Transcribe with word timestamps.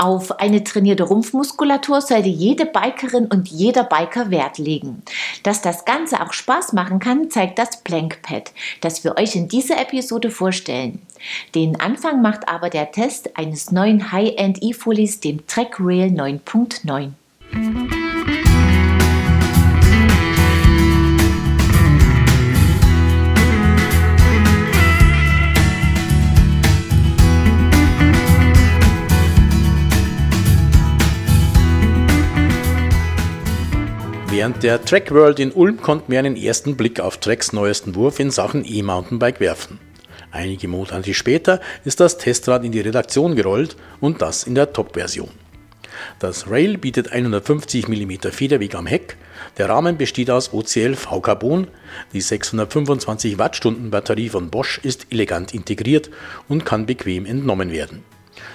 Auf 0.00 0.38
eine 0.38 0.62
trainierte 0.62 1.02
Rumpfmuskulatur 1.02 2.00
sollte 2.00 2.28
jede 2.28 2.66
Bikerin 2.66 3.26
und 3.26 3.48
jeder 3.48 3.82
Biker 3.82 4.30
Wert 4.30 4.58
legen. 4.58 5.02
Dass 5.42 5.60
das 5.60 5.84
Ganze 5.84 6.22
auch 6.22 6.32
Spaß 6.32 6.72
machen 6.72 7.00
kann, 7.00 7.30
zeigt 7.30 7.58
das 7.58 7.82
Plankpad, 7.82 8.52
das 8.80 9.02
wir 9.02 9.18
euch 9.18 9.34
in 9.34 9.48
dieser 9.48 9.80
Episode 9.80 10.30
vorstellen. 10.30 11.02
Den 11.56 11.80
Anfang 11.80 12.22
macht 12.22 12.48
aber 12.48 12.70
der 12.70 12.92
Test 12.92 13.36
eines 13.36 13.72
neuen 13.72 14.12
High-End 14.12 14.62
E-Folies, 14.62 15.18
dem 15.18 15.44
Track 15.48 15.78
Rail 15.80 16.10
9.9. 16.10 17.97
Während 34.38 34.62
der 34.62 34.84
Track 34.84 35.10
World 35.10 35.40
in 35.40 35.50
Ulm 35.50 35.82
konnten 35.82 36.12
wir 36.12 36.20
einen 36.20 36.36
ersten 36.36 36.76
Blick 36.76 37.00
auf 37.00 37.16
Tracks 37.16 37.52
neuesten 37.52 37.96
Wurf 37.96 38.20
in 38.20 38.30
Sachen 38.30 38.64
E-Mountainbike 38.64 39.40
werfen. 39.40 39.80
Einige 40.30 40.68
Monate 40.68 41.12
später 41.12 41.60
ist 41.84 41.98
das 41.98 42.18
Testrad 42.18 42.62
in 42.62 42.70
die 42.70 42.78
Redaktion 42.78 43.34
gerollt 43.34 43.74
und 43.98 44.22
das 44.22 44.44
in 44.44 44.54
der 44.54 44.72
Top-Version. 44.72 45.30
Das 46.20 46.48
Rail 46.48 46.78
bietet 46.78 47.10
150 47.10 47.88
mm 47.88 48.30
Federweg 48.30 48.76
am 48.76 48.86
Heck, 48.86 49.16
der 49.56 49.68
Rahmen 49.68 49.96
besteht 49.98 50.30
aus 50.30 50.54
OCL 50.54 50.94
V-Carbon, 50.94 51.66
die 52.12 52.20
625 52.20 53.38
Wattstunden 53.38 53.90
Batterie 53.90 54.28
von 54.28 54.50
Bosch 54.50 54.78
ist 54.84 55.08
elegant 55.10 55.52
integriert 55.52 56.10
und 56.46 56.64
kann 56.64 56.86
bequem 56.86 57.26
entnommen 57.26 57.72
werden. 57.72 58.04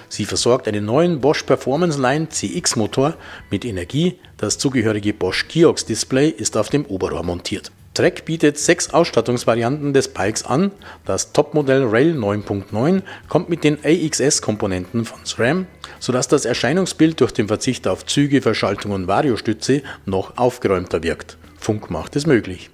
Sie 0.08 0.24
versorgt 0.24 0.68
einen 0.68 0.84
neuen 0.84 1.20
Bosch 1.20 1.42
Performance 1.42 2.00
Line 2.00 2.28
CX 2.28 2.76
Motor 2.76 3.14
mit 3.50 3.64
Energie, 3.64 4.18
das 4.36 4.58
zugehörige 4.58 5.12
Bosch 5.12 5.48
Kiox 5.48 5.84
Display 5.84 6.28
ist 6.28 6.56
auf 6.56 6.68
dem 6.68 6.84
Oberrohr 6.86 7.22
montiert. 7.22 7.72
Trek 7.94 8.24
bietet 8.24 8.58
sechs 8.58 8.90
Ausstattungsvarianten 8.90 9.94
des 9.94 10.08
Bikes 10.08 10.44
an. 10.44 10.72
Das 11.04 11.32
Topmodell 11.32 11.84
Rail 11.84 12.12
9.9 12.18 13.02
kommt 13.28 13.48
mit 13.48 13.62
den 13.62 13.78
AXS-Komponenten 13.84 15.04
von 15.04 15.24
SRAM, 15.24 15.68
sodass 16.00 16.26
das 16.26 16.44
Erscheinungsbild 16.44 17.20
durch 17.20 17.30
den 17.30 17.46
Verzicht 17.46 17.86
auf 17.86 18.04
Züge, 18.04 18.42
Verschaltung 18.42 18.90
und 18.90 19.06
Variostütze 19.06 19.82
noch 20.06 20.36
aufgeräumter 20.36 21.04
wirkt. 21.04 21.36
Funk 21.56 21.88
macht 21.88 22.16
es 22.16 22.26
möglich. 22.26 22.70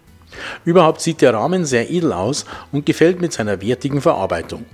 Überhaupt 0.65 1.03
sieht 1.03 1.21
der 1.21 1.35
Rahmen 1.35 1.67
sehr 1.67 1.91
edel 1.91 2.15
aus 2.15 2.47
und 2.73 2.87
gefällt 2.87 3.21
mit 3.21 3.35
seiner 3.35 3.61
wertigen 3.61 4.01
Verarbeitung. 4.01 4.65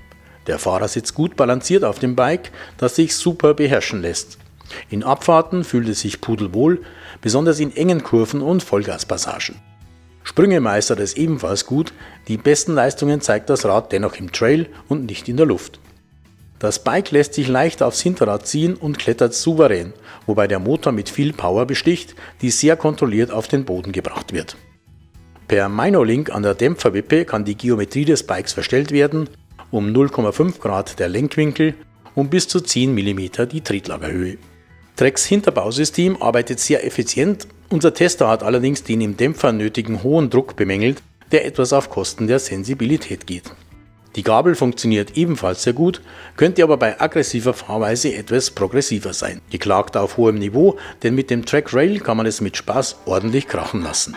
Der 0.47 0.59
Fahrer 0.59 0.89
sitzt 0.89 1.15
gut 1.15 1.37
balanciert 1.37 1.85
auf 1.85 1.99
dem 1.99 2.15
Bike, 2.15 2.53
das 2.79 2.97
sich 2.97 3.17
super 3.17 3.55
beherrschen 3.55 4.01
lässt. 4.01 4.39
In 4.91 5.03
Abfahrten 5.03 5.65
fühlt 5.65 5.89
es 5.89 6.01
sich 6.01 6.21
pudelwohl, 6.21 6.83
besonders 7.21 7.61
in 7.61 7.75
engen 7.77 8.03
Kurven 8.03 8.43
und 8.43 8.63
Vollgaspassagen. 8.63 9.57
Sprünge 10.23 10.61
meistert 10.61 10.99
es 10.99 11.15
ebenfalls 11.15 11.67
gut, 11.67 11.93
die 12.27 12.37
besten 12.37 12.75
Leistungen 12.75 13.21
zeigt 13.21 13.49
das 13.49 13.65
Rad 13.65 13.93
dennoch 13.93 14.17
im 14.17 14.33
Trail 14.33 14.69
und 14.89 15.07
nicht 15.07 15.29
in 15.29 15.37
der 15.37 15.47
Luft. 15.47 15.79
Das 16.59 16.83
Bike 16.83 17.11
lässt 17.11 17.35
sich 17.35 17.49
leicht 17.49 17.83
aufs 17.83 18.01
Hinterrad 18.01 18.47
ziehen 18.47 18.75
und 18.75 18.99
klettert 18.99 19.35
souverän, 19.35 19.93
wobei 20.25 20.49
der 20.49 20.59
Motor 20.59 20.93
mit 20.93 21.11
viel 21.11 21.33
Power 21.33 21.67
besticht, 21.67 22.17
die 22.41 22.51
sehr 22.51 22.77
kontrolliert 22.77 23.31
auf 23.31 23.47
den 23.47 23.65
Boden 23.65 23.93
gebracht 23.93 24.33
wird. 24.33 24.57
Per 25.49 25.69
Minolink 25.69 26.35
an 26.35 26.43
der 26.43 26.55
Dämpferwippe 26.55 27.25
kann 27.25 27.45
die 27.45 27.57
Geometrie 27.57 28.05
des 28.05 28.27
Bikes 28.27 28.53
verstellt 28.53 28.91
werden 28.91 29.29
um 29.71 29.89
0,5 29.89 30.59
Grad 30.61 30.99
der 30.99 31.09
Lenkwinkel 31.09 31.75
und 32.15 32.31
bis 32.31 32.49
zu 32.49 32.61
10 32.61 32.95
mm 32.95 33.49
die 33.51 33.61
Tretlagerhöhe. 33.61 34.39
Treks 34.97 35.27
Hinterbausystem 35.27 36.21
arbeitet 36.21 36.59
sehr 36.59 36.85
effizient, 36.87 37.47
unser 37.69 37.93
Tester 37.93 38.29
hat 38.29 38.43
allerdings 38.43 38.83
den 38.83 39.01
im 39.01 39.17
Dämpfer 39.17 39.53
nötigen 39.53 40.03
hohen 40.03 40.31
Druck 40.31 40.57
bemängelt, 40.57 41.03
der 41.33 41.45
etwas 41.45 41.73
auf 41.73 41.91
Kosten 41.91 42.27
der 42.27 42.39
Sensibilität 42.39 43.27
geht. 43.27 43.53
Die 44.17 44.23
Gabel 44.23 44.55
funktioniert 44.55 45.17
ebenfalls 45.19 45.63
sehr 45.63 45.75
gut, 45.75 46.01
könnte 46.37 46.63
aber 46.63 46.79
bei 46.79 46.99
aggressiver 46.99 47.53
Fahrweise 47.53 48.15
etwas 48.15 48.51
progressiver 48.51 49.13
sein. 49.13 49.43
Geklagt 49.51 49.97
auf 49.97 50.17
hohem 50.17 50.37
Niveau, 50.37 50.79
denn 51.03 51.15
mit 51.15 51.29
dem 51.29 51.45
Track 51.45 51.75
Rail 51.75 52.01
kann 52.01 52.17
man 52.17 52.25
es 52.25 52.41
mit 52.41 52.57
Spaß 52.57 53.01
ordentlich 53.05 53.47
krachen 53.47 53.83
lassen. 53.83 54.17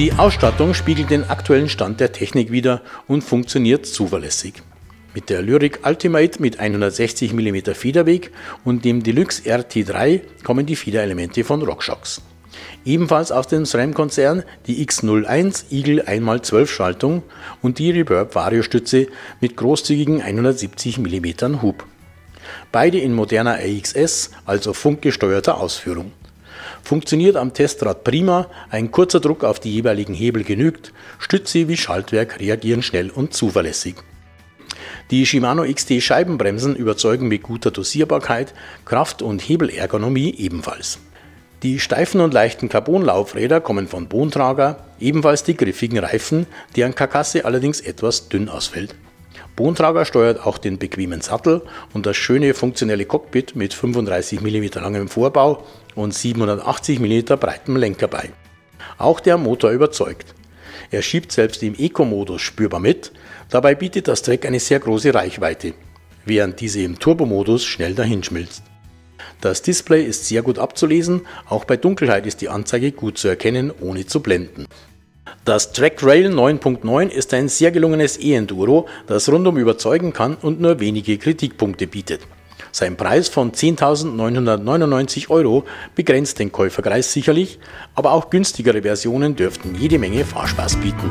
Die 0.00 0.14
Ausstattung 0.14 0.72
spiegelt 0.72 1.10
den 1.10 1.28
aktuellen 1.28 1.68
Stand 1.68 2.00
der 2.00 2.10
Technik 2.10 2.50
wider 2.50 2.80
und 3.06 3.22
funktioniert 3.22 3.84
zuverlässig. 3.84 4.54
Mit 5.12 5.28
der 5.28 5.42
Lyric 5.42 5.86
Ultimate 5.86 6.40
mit 6.40 6.58
160 6.58 7.34
mm 7.34 7.74
Federweg 7.74 8.30
und 8.64 8.86
dem 8.86 9.02
Deluxe 9.02 9.42
RT3 9.42 10.22
kommen 10.42 10.64
die 10.64 10.76
Federelemente 10.76 11.44
von 11.44 11.60
RockShox. 11.60 12.22
Ebenfalls 12.86 13.30
aus 13.30 13.48
dem 13.48 13.66
SRAM-Konzern 13.66 14.44
die 14.66 14.82
X01 14.86 15.70
Eagle 15.70 16.02
1x12 16.08 16.66
Schaltung 16.66 17.22
und 17.60 17.78
die 17.78 17.90
Reverb 17.90 18.34
Variostütze 18.34 19.08
mit 19.42 19.54
großzügigen 19.58 20.22
170 20.22 20.96
mm 20.96 21.60
Hub. 21.60 21.84
Beide 22.72 22.98
in 22.98 23.12
moderner 23.12 23.58
AXS, 23.58 24.30
also 24.46 24.72
funkgesteuerter 24.72 25.60
Ausführung. 25.60 26.12
Funktioniert 26.82 27.36
am 27.36 27.52
Testrad 27.52 28.04
prima, 28.04 28.48
ein 28.70 28.90
kurzer 28.90 29.20
Druck 29.20 29.44
auf 29.44 29.60
die 29.60 29.72
jeweiligen 29.72 30.14
Hebel 30.14 30.44
genügt, 30.44 30.92
Stütze 31.18 31.68
wie 31.68 31.76
Schaltwerk 31.76 32.40
reagieren 32.40 32.82
schnell 32.82 33.10
und 33.10 33.34
zuverlässig. 33.34 33.96
Die 35.10 35.26
Shimano 35.26 35.64
XT 35.64 36.02
Scheibenbremsen 36.02 36.76
überzeugen 36.76 37.28
mit 37.28 37.42
guter 37.42 37.70
Dosierbarkeit, 37.70 38.54
Kraft- 38.84 39.22
und 39.22 39.40
Hebelergonomie 39.40 40.34
ebenfalls. 40.38 40.98
Die 41.62 41.78
steifen 41.78 42.20
und 42.20 42.32
leichten 42.32 42.68
Carbonlaufräder 42.68 43.60
kommen 43.60 43.86
von 43.86 44.08
Bontrager, 44.08 44.84
ebenfalls 44.98 45.42
die 45.42 45.56
griffigen 45.56 45.98
Reifen, 45.98 46.46
deren 46.76 46.94
Karkasse 46.94 47.44
allerdings 47.44 47.80
etwas 47.80 48.28
dünn 48.28 48.48
ausfällt. 48.48 48.94
Bontrager 49.60 50.06
steuert 50.06 50.46
auch 50.46 50.56
den 50.56 50.78
bequemen 50.78 51.20
Sattel 51.20 51.60
und 51.92 52.06
das 52.06 52.16
schöne 52.16 52.54
funktionelle 52.54 53.04
Cockpit 53.04 53.56
mit 53.56 53.74
35 53.74 54.40
mm 54.40 54.80
langem 54.80 55.06
Vorbau 55.06 55.66
und 55.94 56.14
780 56.14 56.98
mm 56.98 57.34
breitem 57.38 57.76
Lenker 57.76 58.08
bei. 58.08 58.30
Auch 58.96 59.20
der 59.20 59.36
Motor 59.36 59.72
überzeugt. 59.72 60.34
Er 60.90 61.02
schiebt 61.02 61.30
selbst 61.30 61.62
im 61.62 61.74
Eco-Modus 61.74 62.40
spürbar 62.40 62.80
mit, 62.80 63.12
dabei 63.50 63.74
bietet 63.74 64.08
das 64.08 64.22
Trek 64.22 64.46
eine 64.46 64.60
sehr 64.60 64.80
große 64.80 65.12
Reichweite, 65.12 65.74
während 66.24 66.58
diese 66.60 66.80
im 66.80 66.98
Turbo-Modus 66.98 67.66
schnell 67.66 67.94
dahinschmilzt. 67.94 68.62
Das 69.42 69.60
Display 69.60 70.04
ist 70.04 70.24
sehr 70.24 70.40
gut 70.40 70.58
abzulesen, 70.58 71.26
auch 71.50 71.66
bei 71.66 71.76
Dunkelheit 71.76 72.26
ist 72.26 72.40
die 72.40 72.48
Anzeige 72.48 72.92
gut 72.92 73.18
zu 73.18 73.28
erkennen, 73.28 73.70
ohne 73.78 74.06
zu 74.06 74.20
blenden. 74.20 74.64
Das 75.46 75.72
Track 75.72 76.02
Rail 76.02 76.28
9.9 76.28 77.08
ist 77.08 77.32
ein 77.32 77.48
sehr 77.48 77.70
gelungenes 77.70 78.18
E-Enduro, 78.18 78.86
das 79.06 79.26
rundum 79.30 79.56
überzeugen 79.56 80.12
kann 80.12 80.34
und 80.34 80.60
nur 80.60 80.80
wenige 80.80 81.16
Kritikpunkte 81.16 81.86
bietet. 81.86 82.20
Sein 82.72 82.98
Preis 82.98 83.30
von 83.30 83.52
10.999 83.52 85.30
Euro 85.30 85.64
begrenzt 85.94 86.38
den 86.40 86.52
Käuferkreis 86.52 87.10
sicherlich, 87.12 87.58
aber 87.94 88.12
auch 88.12 88.28
günstigere 88.28 88.82
Versionen 88.82 89.34
dürften 89.34 89.74
jede 89.74 89.98
Menge 89.98 90.26
Fahrspaß 90.26 90.76
bieten. 90.76 91.10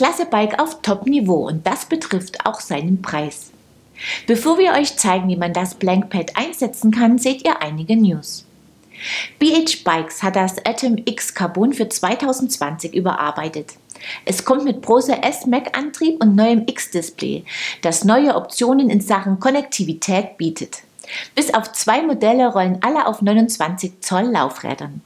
Ein 0.00 0.06
klasse 0.06 0.24
Bike 0.24 0.58
auf 0.58 0.80
Top-Niveau 0.80 1.46
und 1.46 1.66
das 1.66 1.84
betrifft 1.84 2.46
auch 2.46 2.60
seinen 2.60 3.02
Preis. 3.02 3.50
Bevor 4.26 4.56
wir 4.56 4.72
euch 4.72 4.96
zeigen, 4.96 5.28
wie 5.28 5.36
man 5.36 5.52
das 5.52 5.74
Blankpad 5.74 6.38
einsetzen 6.38 6.90
kann, 6.90 7.18
seht 7.18 7.44
ihr 7.44 7.60
einige 7.60 7.96
News. 7.96 8.46
BH 9.38 9.84
Bikes 9.84 10.22
hat 10.22 10.36
das 10.36 10.56
Atom 10.64 10.96
X 11.04 11.34
Carbon 11.34 11.74
für 11.74 11.86
2020 11.86 12.94
überarbeitet. 12.94 13.74
Es 14.24 14.46
kommt 14.46 14.64
mit 14.64 14.80
Brose 14.80 15.22
S-Mac-Antrieb 15.22 16.22
und 16.22 16.34
neuem 16.34 16.64
X-Display, 16.66 17.44
das 17.82 18.02
neue 18.02 18.36
Optionen 18.36 18.88
in 18.88 19.02
Sachen 19.02 19.38
Konnektivität 19.38 20.38
bietet. 20.38 20.78
Bis 21.34 21.52
auf 21.52 21.72
zwei 21.72 22.00
Modelle 22.00 22.46
rollen 22.46 22.78
alle 22.80 23.06
auf 23.06 23.20
29 23.20 24.00
Zoll 24.00 24.30
Laufrädern. 24.30 25.02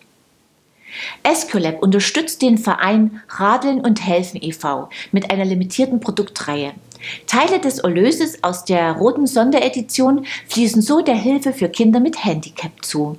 Escolab 1.22 1.82
unterstützt 1.82 2.42
den 2.42 2.58
Verein 2.58 3.20
Radeln 3.28 3.80
und 3.80 4.06
Helfen 4.06 4.42
e.V. 4.42 4.88
mit 5.12 5.30
einer 5.30 5.44
limitierten 5.44 6.00
Produktreihe. 6.00 6.72
Teile 7.26 7.60
des 7.60 7.80
Erlöses 7.80 8.42
aus 8.42 8.64
der 8.64 8.92
roten 8.92 9.26
Sonderedition 9.26 10.26
fließen 10.48 10.82
so 10.82 11.00
der 11.00 11.16
Hilfe 11.16 11.52
für 11.52 11.68
Kinder 11.68 12.00
mit 12.00 12.24
Handicap 12.24 12.84
zu. 12.84 13.18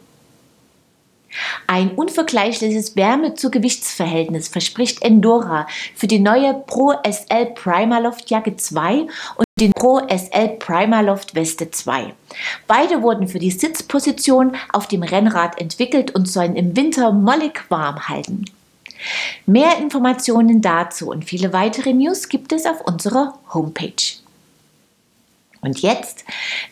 Ein 1.67 1.91
unvergleichliches 1.91 2.95
Wärme-zu-Gewichtsverhältnis 2.95 4.47
verspricht 4.47 5.03
Endora 5.03 5.67
für 5.95 6.07
die 6.07 6.19
neue 6.19 6.53
Pro 6.53 6.93
SL 7.03 7.47
Primaloft 7.55 8.29
Jacke 8.29 8.55
2 8.55 9.07
und 9.35 9.44
die 9.57 9.69
Pro 9.69 10.01
SL 10.09 10.49
Primaloft 10.59 11.33
Weste 11.33 11.71
2. 11.71 12.13
Beide 12.67 13.01
wurden 13.01 13.29
für 13.29 13.39
die 13.39 13.51
Sitzposition 13.51 14.57
auf 14.73 14.89
dem 14.89 15.01
Rennrad 15.01 15.61
entwickelt 15.61 16.13
und 16.13 16.27
sollen 16.27 16.57
im 16.57 16.75
Winter 16.75 17.13
mollig 17.13 17.61
warm 17.69 18.09
halten. 18.09 18.43
Mehr 19.45 19.77
Informationen 19.77 20.61
dazu 20.61 21.09
und 21.09 21.23
viele 21.23 21.53
weitere 21.53 21.93
News 21.93 22.27
gibt 22.27 22.51
es 22.51 22.65
auf 22.65 22.81
unserer 22.81 23.39
Homepage. 23.53 24.17
Und 25.61 25.81
jetzt 25.81 26.25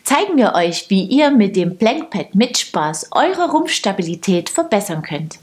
zeigen 0.04 0.36
wir 0.36 0.54
euch, 0.54 0.90
wie 0.90 1.06
ihr 1.06 1.32
mit 1.32 1.56
dem 1.56 1.78
Plankpad 1.78 2.36
mit 2.36 2.58
Spaß 2.58 3.12
eure 3.12 3.50
Rumpfstabilität 3.50 4.50
verbessern 4.50 5.04
könnt. 5.04 5.40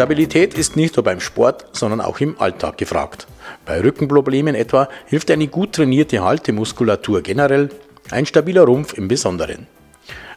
Stabilität 0.00 0.54
ist 0.54 0.76
nicht 0.76 0.96
nur 0.96 1.04
beim 1.04 1.20
Sport, 1.20 1.66
sondern 1.72 2.00
auch 2.00 2.20
im 2.20 2.40
Alltag 2.40 2.78
gefragt. 2.78 3.26
Bei 3.66 3.82
Rückenproblemen 3.82 4.54
etwa 4.54 4.88
hilft 5.04 5.30
eine 5.30 5.46
gut 5.46 5.74
trainierte 5.74 6.24
Haltemuskulatur 6.24 7.20
generell, 7.20 7.68
ein 8.10 8.24
stabiler 8.24 8.62
Rumpf 8.62 8.94
im 8.94 9.08
Besonderen. 9.08 9.66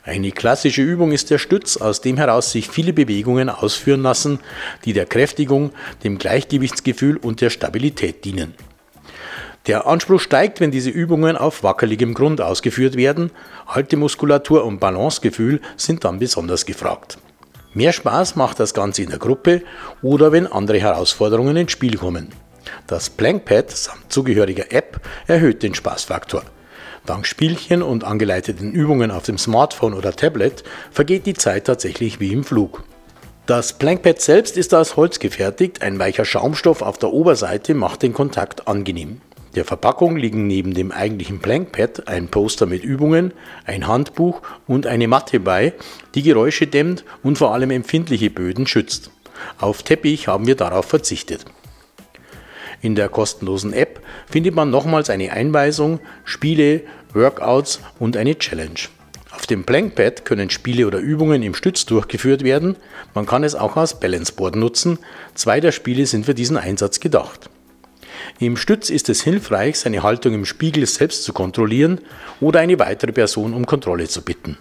Eine 0.03 0.33
klassische 0.33 0.81
Übung 0.81 1.13
ist 1.13 1.31
der 1.31 1.37
Stütz, 1.37 1.77
aus 1.77 2.01
dem 2.01 2.17
heraus 2.17 2.51
sich 2.51 2.67
viele 2.67 2.91
Bewegungen 2.91 3.49
ausführen 3.49 4.01
lassen, 4.01 4.41
die 4.83 4.91
der 4.91 5.05
Kräftigung, 5.05 5.71
dem 6.03 6.17
Gleichgewichtsgefühl 6.17 7.15
und 7.15 7.39
der 7.39 7.49
Stabilität 7.49 8.25
dienen. 8.25 8.55
Der 9.67 9.87
Anspruch 9.87 10.19
steigt, 10.19 10.59
wenn 10.59 10.71
diese 10.71 10.89
Übungen 10.89 11.37
auf 11.37 11.63
wackeligem 11.63 12.15
Grund 12.15 12.41
ausgeführt 12.41 12.97
werden. 12.97 13.31
Haltemuskulatur 13.67 14.65
und 14.65 14.79
Balancegefühl 14.81 15.61
sind 15.77 16.03
dann 16.03 16.19
besonders 16.19 16.65
gefragt. 16.65 17.17
Mehr 17.73 17.91
Spaß 17.91 18.35
macht 18.35 18.59
das 18.59 18.73
Ganze 18.73 19.01
in 19.01 19.09
der 19.09 19.19
Gruppe 19.19 19.63
oder 20.01 20.31
wenn 20.31 20.45
andere 20.45 20.79
Herausforderungen 20.79 21.57
ins 21.57 21.71
Spiel 21.71 21.97
kommen. 21.97 22.29
Das 22.87 23.09
Plankpad 23.09 23.71
samt 23.71 24.11
zugehöriger 24.11 24.71
App 24.71 24.99
erhöht 25.27 25.63
den 25.63 25.73
Spaßfaktor. 25.73 26.43
Dank 27.05 27.25
Spielchen 27.25 27.81
und 27.81 28.03
angeleiteten 28.03 28.71
Übungen 28.71 29.11
auf 29.11 29.23
dem 29.23 29.37
Smartphone 29.37 29.93
oder 29.93 30.15
Tablet 30.15 30.63
vergeht 30.91 31.25
die 31.25 31.33
Zeit 31.33 31.65
tatsächlich 31.65 32.19
wie 32.19 32.31
im 32.31 32.43
Flug. 32.43 32.83
Das 33.45 33.73
Plankpad 33.73 34.21
selbst 34.21 34.55
ist 34.55 34.73
aus 34.73 34.95
Holz 34.95 35.19
gefertigt, 35.19 35.81
ein 35.81 35.99
weicher 35.99 36.23
Schaumstoff 36.23 36.81
auf 36.81 36.97
der 36.97 37.11
Oberseite 37.11 37.73
macht 37.73 38.03
den 38.03 38.13
Kontakt 38.13 38.67
angenehm. 38.69 39.19
Der 39.55 39.65
Verpackung 39.65 40.17
liegen 40.17 40.47
neben 40.47 40.73
dem 40.73 40.91
eigentlichen 40.91 41.39
Plankpad 41.39 42.07
ein 42.07 42.27
Poster 42.27 42.65
mit 42.65 42.83
Übungen, 42.83 43.33
ein 43.65 43.87
Handbuch 43.87 44.41
und 44.65 44.87
eine 44.87 45.07
Matte 45.07 45.39
bei, 45.39 45.73
die 46.15 46.23
Geräusche 46.23 46.65
dämmt 46.65 47.05
und 47.21 47.37
vor 47.37 47.53
allem 47.53 47.69
empfindliche 47.69 48.31
Böden 48.31 48.65
schützt. 48.65 49.11
Auf 49.59 49.83
Teppich 49.83 50.27
haben 50.27 50.47
wir 50.47 50.55
darauf 50.55 50.85
verzichtet. 50.85 51.45
In 52.81 52.95
der 52.95 53.09
kostenlosen 53.09 53.73
App 53.73 54.01
findet 54.29 54.55
man 54.55 54.71
nochmals 54.71 55.09
eine 55.09 55.31
Einweisung, 55.31 55.99
Spiele, 56.25 56.81
Workouts 57.13 57.79
und 57.99 58.17
eine 58.17 58.37
Challenge. 58.37 58.79
Auf 59.31 59.45
dem 59.45 59.65
Plankpad 59.65 60.25
können 60.25 60.49
Spiele 60.49 60.87
oder 60.87 60.99
Übungen 60.99 61.43
im 61.43 61.53
Stütz 61.53 61.85
durchgeführt 61.85 62.43
werden. 62.43 62.75
Man 63.13 63.25
kann 63.25 63.43
es 63.43 63.55
auch 63.55 63.77
als 63.77 63.99
Balanceboard 63.99 64.55
nutzen. 64.55 64.99
Zwei 65.33 65.59
der 65.59 65.71
Spiele 65.71 66.05
sind 66.05 66.25
für 66.25 66.33
diesen 66.33 66.57
Einsatz 66.57 66.99
gedacht. 66.99 67.49
Im 68.39 68.57
Stütz 68.57 68.89
ist 68.89 69.09
es 69.09 69.21
hilfreich, 69.21 69.79
seine 69.79 70.03
Haltung 70.03 70.33
im 70.33 70.45
Spiegel 70.45 70.85
selbst 70.85 71.23
zu 71.23 71.33
kontrollieren 71.33 71.99
oder 72.39 72.59
eine 72.59 72.79
weitere 72.79 73.11
Person 73.11 73.53
um 73.53 73.65
Kontrolle 73.65 74.07
zu 74.07 74.21
bitten. 74.23 74.57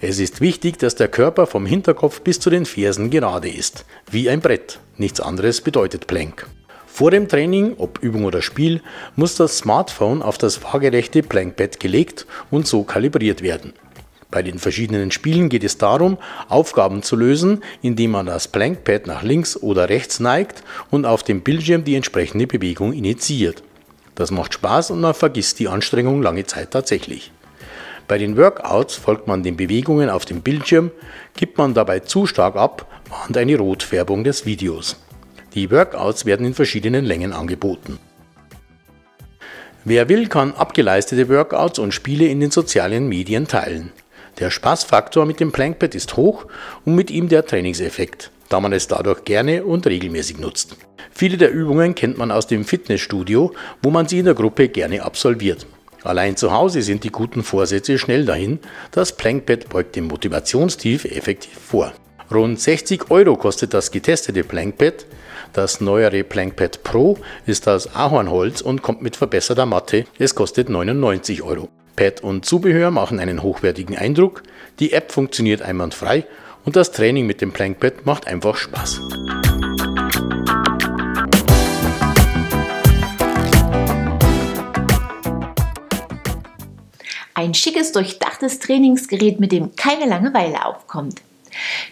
Es 0.00 0.18
ist 0.18 0.40
wichtig, 0.40 0.78
dass 0.78 0.94
der 0.94 1.08
Körper 1.08 1.46
vom 1.46 1.66
Hinterkopf 1.66 2.20
bis 2.20 2.40
zu 2.40 2.50
den 2.50 2.66
Fersen 2.66 3.10
gerade 3.10 3.48
ist, 3.48 3.84
wie 4.10 4.28
ein 4.28 4.40
Brett. 4.40 4.78
Nichts 4.96 5.20
anderes 5.20 5.60
bedeutet 5.60 6.06
Plank. 6.06 6.46
Vor 6.86 7.10
dem 7.10 7.26
Training, 7.26 7.74
ob 7.78 7.98
Übung 8.02 8.24
oder 8.24 8.40
Spiel, 8.40 8.80
muss 9.16 9.34
das 9.34 9.58
Smartphone 9.58 10.22
auf 10.22 10.38
das 10.38 10.62
waagerechte 10.62 11.22
Plankbett 11.22 11.80
gelegt 11.80 12.24
und 12.52 12.68
so 12.68 12.84
kalibriert 12.84 13.42
werden. 13.42 13.72
Bei 14.34 14.42
den 14.42 14.58
verschiedenen 14.58 15.12
Spielen 15.12 15.48
geht 15.48 15.62
es 15.62 15.78
darum, 15.78 16.18
Aufgaben 16.48 17.04
zu 17.04 17.14
lösen, 17.14 17.62
indem 17.82 18.10
man 18.10 18.26
das 18.26 18.48
Plankpad 18.48 19.06
nach 19.06 19.22
links 19.22 19.56
oder 19.56 19.88
rechts 19.88 20.18
neigt 20.18 20.64
und 20.90 21.06
auf 21.06 21.22
dem 21.22 21.42
Bildschirm 21.42 21.84
die 21.84 21.94
entsprechende 21.94 22.48
Bewegung 22.48 22.92
initiiert. 22.92 23.62
Das 24.16 24.32
macht 24.32 24.52
Spaß 24.54 24.90
und 24.90 25.00
man 25.00 25.14
vergisst 25.14 25.60
die 25.60 25.68
Anstrengung 25.68 26.20
lange 26.20 26.44
Zeit 26.46 26.72
tatsächlich. 26.72 27.30
Bei 28.08 28.18
den 28.18 28.36
Workouts 28.36 28.96
folgt 28.96 29.28
man 29.28 29.44
den 29.44 29.56
Bewegungen 29.56 30.10
auf 30.10 30.24
dem 30.24 30.42
Bildschirm, 30.42 30.90
gibt 31.36 31.56
man 31.56 31.72
dabei 31.72 32.00
zu 32.00 32.26
stark 32.26 32.56
ab, 32.56 32.90
warnt 33.08 33.36
eine 33.36 33.56
Rotfärbung 33.56 34.24
des 34.24 34.44
Videos. 34.46 34.96
Die 35.54 35.70
Workouts 35.70 36.26
werden 36.26 36.44
in 36.44 36.54
verschiedenen 36.54 37.04
Längen 37.04 37.32
angeboten. 37.32 38.00
Wer 39.84 40.08
will, 40.08 40.26
kann 40.26 40.54
abgeleistete 40.54 41.28
Workouts 41.28 41.78
und 41.78 41.94
Spiele 41.94 42.26
in 42.26 42.40
den 42.40 42.50
sozialen 42.50 43.06
Medien 43.08 43.46
teilen. 43.46 43.92
Der 44.38 44.50
Spaßfaktor 44.50 45.26
mit 45.26 45.38
dem 45.38 45.52
Plankpad 45.52 45.94
ist 45.94 46.16
hoch 46.16 46.46
und 46.84 46.96
mit 46.96 47.10
ihm 47.10 47.28
der 47.28 47.46
Trainingseffekt, 47.46 48.30
da 48.48 48.58
man 48.60 48.72
es 48.72 48.88
dadurch 48.88 49.24
gerne 49.24 49.64
und 49.64 49.86
regelmäßig 49.86 50.38
nutzt. 50.38 50.76
Viele 51.12 51.36
der 51.36 51.52
Übungen 51.52 51.94
kennt 51.94 52.18
man 52.18 52.32
aus 52.32 52.48
dem 52.48 52.64
Fitnessstudio, 52.64 53.52
wo 53.82 53.90
man 53.90 54.08
sie 54.08 54.18
in 54.18 54.24
der 54.24 54.34
Gruppe 54.34 54.68
gerne 54.68 55.04
absolviert. 55.04 55.66
Allein 56.02 56.36
zu 56.36 56.52
Hause 56.52 56.82
sind 56.82 57.04
die 57.04 57.10
guten 57.10 57.44
Vorsätze 57.44 57.98
schnell 57.98 58.26
dahin, 58.26 58.58
das 58.90 59.16
Plankpad 59.16 59.68
beugt 59.68 59.96
dem 59.96 60.08
Motivationstief 60.08 61.04
effektiv 61.04 61.58
vor. 61.58 61.92
Rund 62.30 62.60
60 62.60 63.10
Euro 63.10 63.36
kostet 63.36 63.72
das 63.72 63.90
getestete 63.90 64.42
Plankpad, 64.42 65.06
das 65.52 65.80
neuere 65.80 66.24
Plankpad 66.24 66.82
Pro 66.82 67.16
ist 67.46 67.68
aus 67.68 67.94
Ahornholz 67.94 68.60
und 68.60 68.82
kommt 68.82 69.02
mit 69.02 69.14
verbesserter 69.14 69.66
Matte. 69.66 70.04
Es 70.18 70.34
kostet 70.34 70.68
99 70.68 71.42
Euro. 71.42 71.68
Pad 71.96 72.22
und 72.22 72.44
Zubehör 72.44 72.90
machen 72.90 73.20
einen 73.20 73.42
hochwertigen 73.42 73.96
Eindruck, 73.96 74.42
die 74.80 74.92
App 74.92 75.12
funktioniert 75.12 75.62
einwandfrei 75.62 76.24
und 76.64 76.76
das 76.76 76.92
Training 76.92 77.26
mit 77.26 77.40
dem 77.40 77.52
Plankpad 77.52 78.06
macht 78.06 78.26
einfach 78.26 78.56
Spaß. 78.56 79.00
Ein 87.36 87.52
schickes, 87.52 87.92
durchdachtes 87.92 88.60
Trainingsgerät, 88.60 89.40
mit 89.40 89.52
dem 89.52 89.76
keine 89.76 90.06
Langeweile 90.06 90.64
aufkommt. 90.64 91.20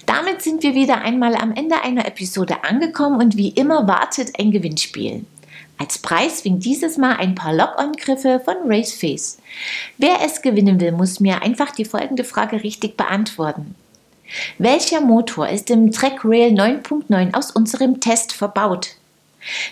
Damit 0.07 0.43
sind 0.43 0.63
wir 0.63 0.75
wieder 0.75 1.03
einmal 1.03 1.35
am 1.35 1.53
Ende 1.55 1.83
einer 1.83 2.07
Episode 2.07 2.65
angekommen 2.65 3.21
und 3.21 3.37
wie 3.37 3.51
immer 3.51 3.87
wartet 3.87 4.39
ein 4.39 4.51
Gewinnspiel. 4.51 5.25
Als 5.83 5.99
Preis 5.99 6.45
winkt 6.45 6.65
dieses 6.65 6.97
Mal 6.97 7.17
ein 7.17 7.35
paar 7.35 7.53
Lock-on-Griffe 7.53 8.41
von 8.45 8.55
Raceface. 8.67 9.39
Wer 9.99 10.19
es 10.25 10.41
gewinnen 10.41 10.79
will, 10.81 10.93
muss 10.93 11.19
mir 11.19 11.43
einfach 11.43 11.73
die 11.73 11.85
folgende 11.85 12.23
Frage 12.23 12.63
richtig 12.63 12.97
beantworten. 12.97 13.75
Welcher 14.59 15.01
Motor 15.01 15.49
ist 15.49 15.71
im 15.71 15.91
Track 15.91 16.25
Rail 16.25 16.53
9.9 16.53 17.35
aus 17.35 17.51
unserem 17.51 17.99
Test 17.99 18.33
verbaut? 18.33 18.91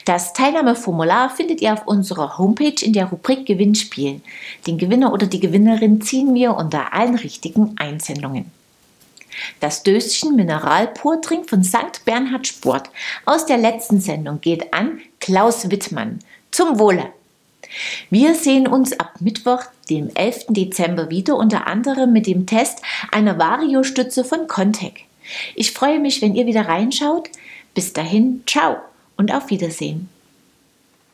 Das 0.04 0.32
Teilnahmeformular 0.32 1.30
findet 1.30 1.60
ihr 1.60 1.74
auf 1.74 1.86
unserer 1.86 2.38
Homepage 2.38 2.84
in 2.84 2.92
der 2.92 3.04
Rubrik 3.04 3.46
Gewinnspiel. 3.46 4.20
Den 4.66 4.78
Gewinner 4.78 5.12
oder 5.12 5.28
die 5.28 5.38
Gewinnerin 5.38 6.00
ziehen 6.00 6.34
wir 6.34 6.56
unter 6.56 6.92
allen 6.92 7.14
richtigen 7.14 7.76
Einsendungen. 7.78 8.50
Das 9.60 9.84
Döschen 9.84 10.34
Mineralpurtrink 10.34 11.48
von 11.48 11.62
St. 11.62 12.04
Bernhard 12.04 12.48
Sport 12.48 12.90
aus 13.26 13.46
der 13.46 13.58
letzten 13.58 14.00
Sendung 14.00 14.40
geht 14.40 14.74
an 14.74 15.00
Klaus 15.20 15.70
Wittmann. 15.70 16.18
Zum 16.50 16.78
Wohle! 16.78 17.12
Wir 18.08 18.34
sehen 18.34 18.66
uns 18.66 18.98
ab 18.98 19.20
Mittwoch, 19.20 19.62
dem 19.88 20.10
11. 20.14 20.46
Dezember 20.48 21.10
wieder, 21.10 21.36
unter 21.36 21.66
anderem 21.66 22.12
mit 22.12 22.26
dem 22.26 22.46
Test 22.46 22.80
einer 23.12 23.38
Vario-Stütze 23.38 24.24
von 24.24 24.48
Contec. 24.48 25.04
Ich 25.54 25.72
freue 25.72 26.00
mich, 26.00 26.20
wenn 26.22 26.34
ihr 26.34 26.46
wieder 26.46 26.66
reinschaut. 26.66 27.28
Bis 27.74 27.92
dahin, 27.92 28.42
ciao 28.46 28.78
und 29.16 29.32
auf 29.32 29.50
Wiedersehen. 29.50 30.08